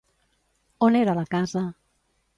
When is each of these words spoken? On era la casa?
On 0.89 0.97
era 1.01 1.15
la 1.21 1.27
casa? 1.37 1.65